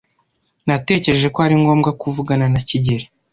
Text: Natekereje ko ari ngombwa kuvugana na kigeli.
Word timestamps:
Natekereje 0.67 1.27
ko 1.33 1.39
ari 1.45 1.55
ngombwa 1.61 1.89
kuvugana 2.01 2.45
na 2.53 2.61
kigeli. 2.69 3.05